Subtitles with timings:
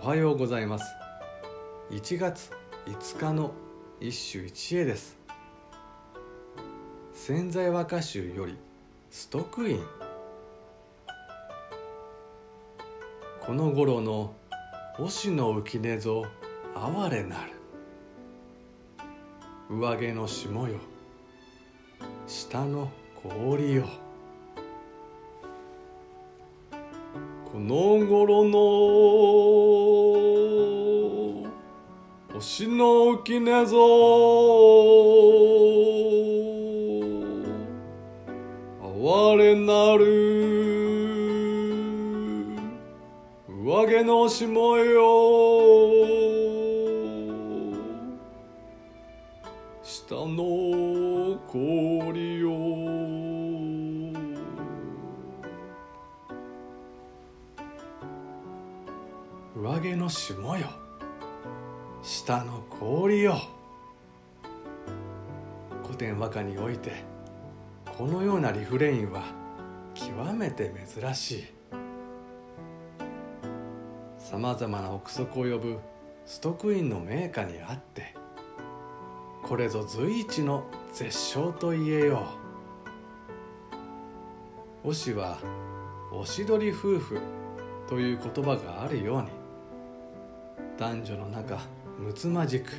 [0.00, 0.84] おはようございます。
[1.90, 2.50] 1月
[2.86, 3.52] 5日の
[4.00, 5.16] 一首一会です。
[7.12, 8.56] 潜在和歌集より
[9.10, 9.84] ストックイン。
[13.40, 14.34] この頃の
[14.98, 16.24] 押の浮根ぞ
[16.74, 17.52] 哀れなる。
[19.68, 20.78] 上毛の霜よ。
[22.26, 22.90] 下の
[23.22, 24.11] 氷よ。
[27.52, 28.58] この頃の
[32.32, 33.76] 星の浮根ぞ。
[38.80, 40.32] 哀れなる。
[43.64, 45.02] 上毛の霜よ
[49.82, 53.21] 下の氷よ
[59.62, 60.66] 上毛の霜よ。
[62.02, 63.36] 下の氷よ。
[65.84, 67.04] 古典和歌において
[67.96, 69.22] このようなリフレインは
[69.94, 71.44] 極めて珍しい。
[74.18, 75.78] さまざまな憶測を呼ぶ
[76.26, 78.16] ストックインの名家にあって
[79.44, 82.26] これぞ随一の絶唱と言えよ
[84.82, 84.88] う。
[84.88, 85.38] 推しは
[86.12, 87.20] おしどり夫婦
[87.88, 89.41] という言葉があるように
[90.78, 91.58] 男女の仲
[91.98, 92.72] むつまじく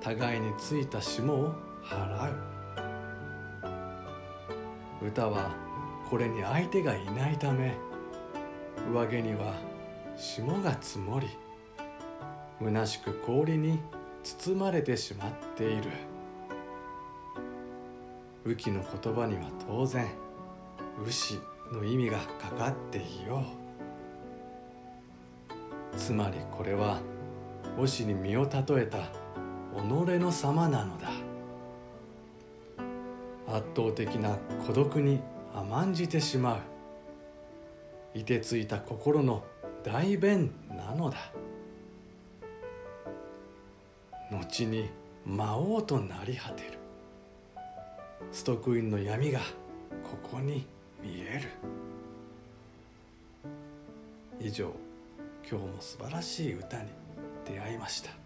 [0.00, 2.52] 互いについた霜を払う。
[5.06, 5.50] 歌は
[6.08, 7.74] これに相手がいないため
[8.92, 9.54] 上毛には
[10.16, 11.28] 霜が積もり
[12.60, 13.80] 虚しく氷に
[14.22, 15.90] 包まれてしまっている。
[18.44, 20.06] 雨季の言葉には当然
[21.06, 21.40] 牛
[21.72, 23.61] の意味がかかっていよう。
[25.96, 27.00] つまりこれは
[27.78, 28.98] 推しに身を例えた
[29.74, 29.84] 己
[30.18, 31.08] の様なのだ。
[33.48, 34.36] 圧倒的な
[34.66, 35.20] 孤独に
[35.54, 36.54] 甘んじてしま
[38.14, 38.18] う。
[38.18, 39.44] いてついた心の
[39.82, 41.18] 代弁なのだ。
[44.30, 44.90] 後に
[45.26, 46.78] 魔王となり果てる。
[48.30, 49.40] ストックインの闇が
[50.02, 50.66] ここに
[51.02, 51.48] 見える。
[54.40, 54.72] 以上。
[55.52, 56.88] 今日も素晴らしい歌に
[57.44, 58.21] 出会いました。